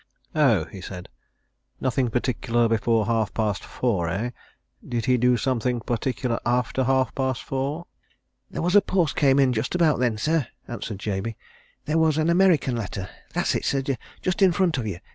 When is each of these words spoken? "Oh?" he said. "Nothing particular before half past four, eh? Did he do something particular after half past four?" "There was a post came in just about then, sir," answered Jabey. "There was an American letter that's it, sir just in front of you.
"Oh?" 0.33 0.65
he 0.65 0.81
said. 0.81 1.09
"Nothing 1.79 2.09
particular 2.09 2.67
before 2.67 3.05
half 3.05 3.31
past 3.35 3.63
four, 3.63 4.09
eh? 4.09 4.31
Did 4.83 5.05
he 5.05 5.15
do 5.15 5.37
something 5.37 5.79
particular 5.79 6.39
after 6.43 6.85
half 6.85 7.13
past 7.13 7.43
four?" 7.43 7.85
"There 8.49 8.63
was 8.63 8.75
a 8.75 8.81
post 8.81 9.15
came 9.15 9.37
in 9.37 9.53
just 9.53 9.75
about 9.75 9.99
then, 9.99 10.17
sir," 10.17 10.47
answered 10.67 10.97
Jabey. 10.97 11.37
"There 11.85 11.99
was 11.99 12.17
an 12.17 12.31
American 12.31 12.75
letter 12.75 13.09
that's 13.31 13.53
it, 13.53 13.63
sir 13.63 13.83
just 14.23 14.41
in 14.41 14.51
front 14.53 14.79
of 14.79 14.87
you. 14.87 14.97